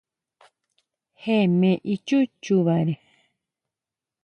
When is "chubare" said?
2.43-2.93